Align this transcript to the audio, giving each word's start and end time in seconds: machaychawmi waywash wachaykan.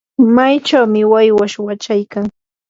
machaychawmi 0.35 1.01
waywash 1.11 1.55
wachaykan. 1.65 2.25